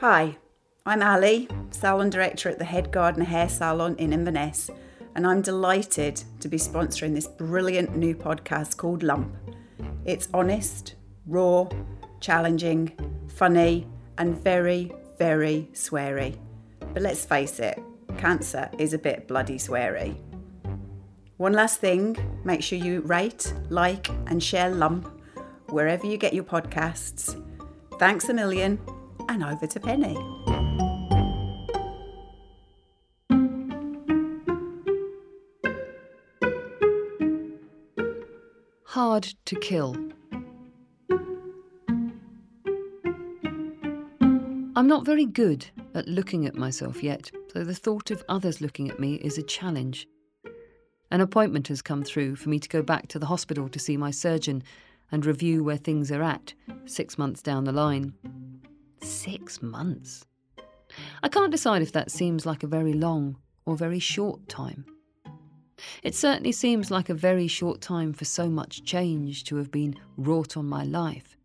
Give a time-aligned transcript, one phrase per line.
[0.00, 0.38] Hi,
[0.86, 4.70] I'm Ali, salon director at the Head Gardener Hair Salon in Inverness,
[5.14, 9.36] and I'm delighted to be sponsoring this brilliant new podcast called Lump.
[10.06, 10.94] It's honest,
[11.26, 11.68] raw,
[12.18, 12.92] challenging,
[13.28, 13.86] funny,
[14.16, 16.38] and very, very sweary.
[16.94, 17.78] But let's face it,
[18.16, 20.16] cancer is a bit bloody sweary.
[21.36, 25.10] One last thing make sure you rate, like, and share Lump
[25.68, 27.38] wherever you get your podcasts.
[27.98, 28.80] Thanks a million,
[29.30, 30.18] and over to Pennie.
[38.86, 39.94] Hard to kill.
[44.74, 48.90] I'm not very good at looking at myself yet, so the thought of others looking
[48.90, 50.08] at me is a challenge.
[51.12, 53.96] An appointment has come through for me to go back to the hospital to see
[53.96, 54.64] my surgeon
[55.12, 56.54] and review where things are at
[56.84, 58.14] six months down the line.
[59.02, 60.26] Six months?
[61.22, 64.84] I can't decide if that seems like a very long or very short time.
[66.02, 69.94] It certainly seems like a very short time for so much change to have been
[70.16, 71.36] wrought on my life.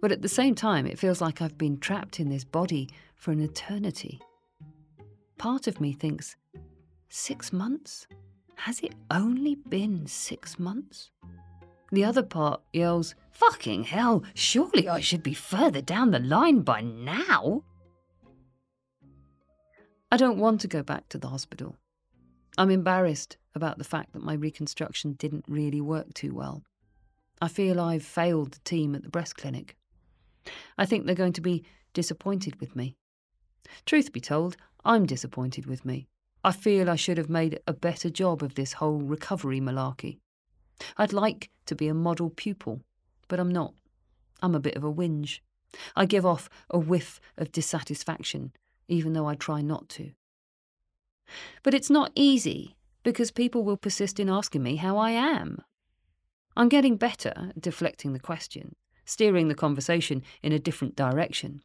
[0.00, 3.30] But at the same time, it feels like I've been trapped in this body for
[3.32, 4.20] an eternity.
[5.38, 6.36] Part of me thinks,
[7.08, 8.06] six months?
[8.56, 11.10] Has it only been six months?
[11.94, 16.80] The other part yells, Fucking hell, surely I should be further down the line by
[16.80, 17.62] now.
[20.10, 21.76] I don't want to go back to the hospital.
[22.58, 26.64] I'm embarrassed about the fact that my reconstruction didn't really work too well.
[27.40, 29.76] I feel I've failed the team at the breast clinic.
[30.76, 32.96] I think they're going to be disappointed with me.
[33.86, 36.08] Truth be told, I'm disappointed with me.
[36.42, 40.18] I feel I should have made a better job of this whole recovery malarkey.
[40.96, 42.80] I'd like to be a model pupil,
[43.28, 43.74] but I'm not.
[44.42, 45.40] I'm a bit of a whinge.
[45.96, 48.52] I give off a whiff of dissatisfaction,
[48.88, 50.12] even though I try not to.
[51.62, 55.62] But it's not easy because people will persist in asking me how I am.
[56.56, 61.62] I'm getting better at deflecting the question, steering the conversation in a different direction.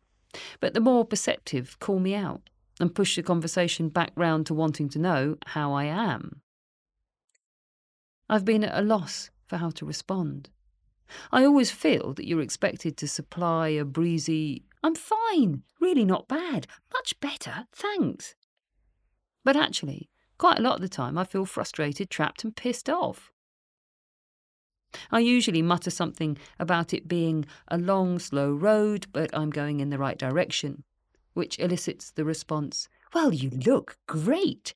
[0.60, 2.50] But the more perceptive call me out
[2.80, 6.42] and push the conversation back round to wanting to know how I am.
[8.30, 10.50] I've been at a loss for how to respond.
[11.32, 16.68] I always feel that you're expected to supply a breezy, I'm fine, really not bad,
[16.94, 18.36] much better, thanks.
[19.44, 23.32] But actually, quite a lot of the time I feel frustrated, trapped, and pissed off.
[25.12, 29.90] I usually mutter something about it being a long, slow road, but I'm going in
[29.90, 30.84] the right direction,
[31.34, 34.74] which elicits the response, Well, you look great.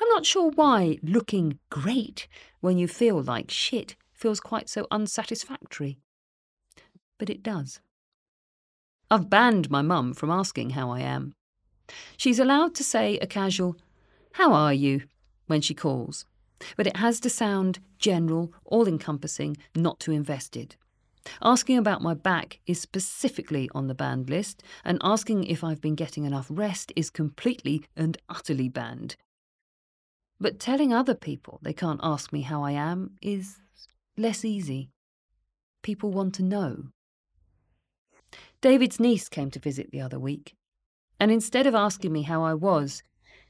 [0.00, 2.28] I'm not sure why looking great
[2.60, 5.98] when you feel like shit feels quite so unsatisfactory.
[7.18, 7.80] But it does.
[9.10, 11.34] I've banned my mum from asking how I am.
[12.16, 13.76] She's allowed to say a casual,
[14.32, 15.02] How are you?
[15.46, 16.26] when she calls,
[16.76, 20.76] but it has to sound general, all encompassing, not too invested.
[21.42, 25.94] Asking about my back is specifically on the banned list, and asking if I've been
[25.94, 29.16] getting enough rest is completely and utterly banned.
[30.40, 33.58] But telling other people they can't ask me how I am is
[34.16, 34.90] less easy.
[35.82, 36.88] People want to know.
[38.60, 40.54] David's niece came to visit the other week,
[41.18, 43.02] and instead of asking me how I was,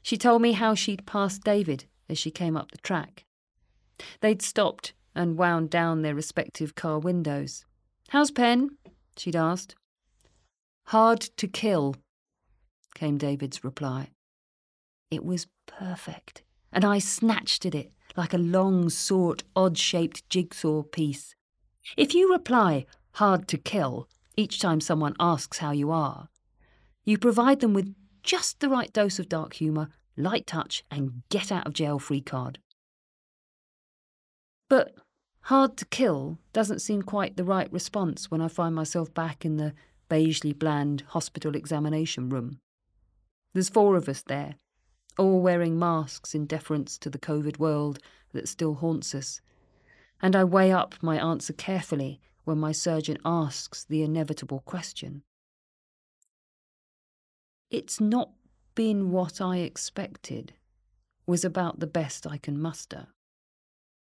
[0.03, 3.25] she told me how she'd passed David as she came up the track.
[4.20, 7.65] They'd stopped and wound down their respective car windows.
[8.10, 8.70] How's Pen?
[9.16, 9.75] she'd asked.
[10.87, 11.97] Hard to kill,
[12.94, 14.10] came David's reply.
[15.10, 16.43] It was perfect
[16.73, 21.34] and I snatched at it like a long, sought, odd shaped jigsaw piece.
[21.97, 26.29] If you reply, hard to kill, each time someone asks how you are,
[27.05, 31.51] you provide them with just the right dose of dark humour, light touch, and get
[31.51, 32.59] out of jail free card.
[34.69, 34.95] But
[35.43, 39.56] hard to kill doesn't seem quite the right response when I find myself back in
[39.56, 39.73] the
[40.11, 42.61] beigely bland hospital examination room.
[43.55, 44.56] There's four of us there,
[45.19, 47.99] all wearing masks in deference to the COVID world
[48.32, 49.41] that still haunts us.
[50.23, 55.23] And I weigh up my answer carefully when my surgeon asks the inevitable question.
[57.70, 58.31] It's not
[58.75, 60.55] been what I expected,
[61.26, 63.09] was about the best I can muster.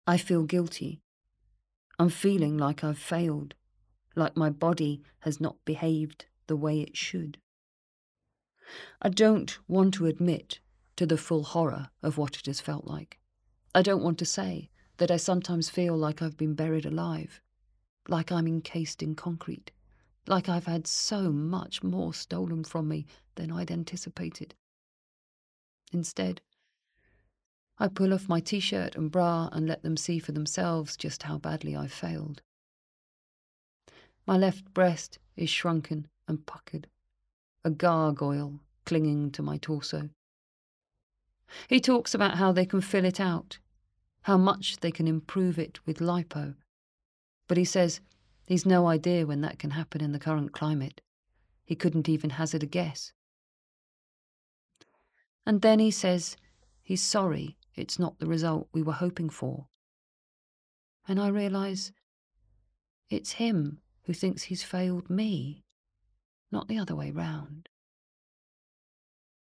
[0.06, 1.00] I feel guilty.
[1.98, 3.54] I'm feeling like I've failed,
[4.14, 7.38] like my body has not behaved the way it should.
[9.02, 10.60] I don't want to admit
[10.98, 13.20] to the full horror of what it has felt like.
[13.72, 17.40] I don't want to say that I sometimes feel like I've been buried alive,
[18.08, 19.70] like I'm encased in concrete,
[20.26, 23.06] like I've had so much more stolen from me
[23.36, 24.56] than I'd anticipated.
[25.92, 26.40] Instead,
[27.78, 31.22] I pull off my t shirt and bra and let them see for themselves just
[31.22, 32.42] how badly I've failed.
[34.26, 36.88] My left breast is shrunken and puckered,
[37.64, 40.10] a gargoyle clinging to my torso.
[41.68, 43.58] He talks about how they can fill it out,
[44.22, 46.54] how much they can improve it with lipo.
[47.46, 48.00] But he says
[48.46, 51.00] he's no idea when that can happen in the current climate.
[51.64, 53.12] He couldn't even hazard a guess.
[55.46, 56.36] And then he says
[56.82, 59.68] he's sorry it's not the result we were hoping for.
[61.06, 61.92] And I realise
[63.08, 65.64] it's him who thinks he's failed me,
[66.50, 67.68] not the other way round.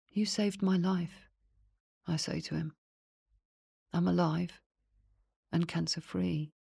[0.10, 1.22] You saved my life,
[2.07, 2.73] I say to him.
[3.94, 4.59] I'm alive
[5.51, 6.51] and cancer free.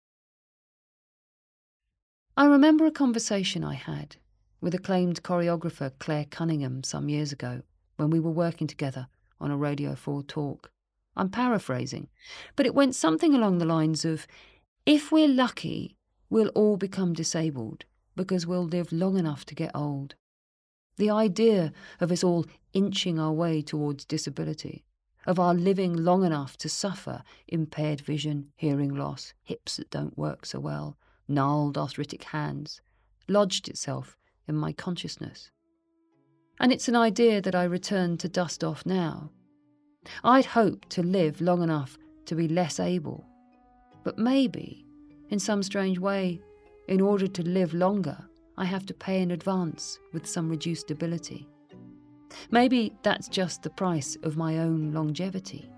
[2.37, 4.15] I remember a conversation I had
[4.61, 7.61] with acclaimed choreographer Claire Cunningham some years ago
[7.97, 9.07] when we were working together
[9.39, 10.71] on a Radio 4 talk.
[11.15, 12.07] I'm paraphrasing,
[12.55, 14.25] but it went something along the lines of
[14.85, 15.95] If we're lucky,
[16.29, 17.85] we'll all become disabled
[18.15, 20.15] because we'll live long enough to get old.
[20.97, 24.85] The idea of us all inching our way towards disability,
[25.25, 30.45] of our living long enough to suffer impaired vision, hearing loss, hips that don't work
[30.45, 30.97] so well,
[31.27, 32.81] gnarled arthritic hands,
[33.27, 34.17] lodged itself
[34.47, 35.49] in my consciousness.
[36.59, 39.31] And it's an idea that I return to dust off now.
[40.23, 43.25] I'd hoped to live long enough to be less able,
[44.03, 44.85] but maybe,
[45.29, 46.41] in some strange way,
[46.87, 48.17] in order to live longer,
[48.57, 51.47] I have to pay in advance with some reduced ability.
[52.51, 55.69] Maybe that's just the price of my own longevity.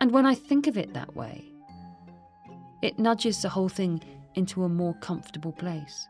[0.00, 1.44] And when I think of it that way,
[2.82, 4.00] it nudges the whole thing
[4.34, 6.06] into a more comfortable place.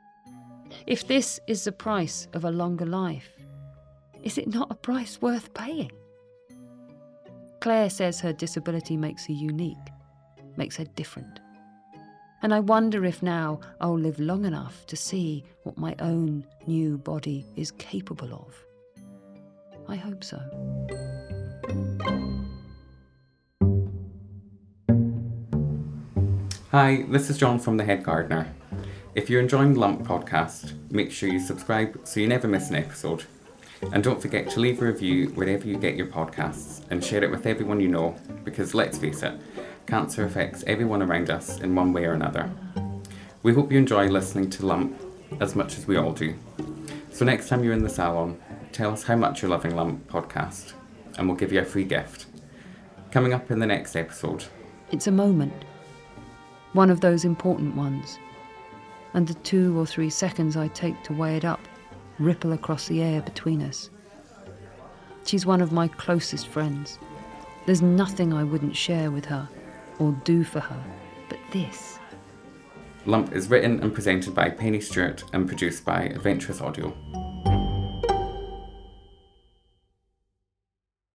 [0.87, 3.31] If this is the price of a longer life,
[4.23, 5.93] is it not a price worth paying?
[7.61, 9.76] Claire says her disability makes her unique,
[10.56, 11.41] makes her different.
[12.43, 16.99] And I wonder if now I'll live long enough to see what my own new
[16.99, 18.68] body is capable of.
[19.88, 20.38] I hope so.
[26.70, 28.52] Hi, this is John from The Head Gardener.
[29.14, 32.76] If you're enjoying the Lump podcast, make sure you subscribe so you never miss an
[32.76, 33.25] episode.
[33.93, 37.31] And don't forget to leave a review wherever you get your podcasts and share it
[37.31, 38.14] with everyone you know
[38.44, 39.41] because let's face it,
[39.87, 42.50] cancer affects everyone around us in one way or another.
[43.43, 45.00] We hope you enjoy listening to Lump
[45.41, 46.34] as much as we all do.
[47.11, 48.38] So next time you're in the salon,
[48.73, 50.73] tell us how much you're loving Lump podcast
[51.17, 52.26] and we'll give you a free gift.
[53.11, 54.44] Coming up in the next episode.
[54.91, 55.65] It's a moment
[56.73, 58.19] one of those important ones.
[59.15, 61.61] And the two or three seconds I take to weigh it up
[62.19, 63.91] ripple across the air between us.
[65.25, 66.99] She's one of my closest friends.
[67.67, 69.49] There's nothing I wouldn't share with her
[69.99, 70.85] or do for her,
[71.29, 71.99] but this.
[73.06, 76.94] Lump is written and presented by Pennie Stuart and produced by Adventurous Audio.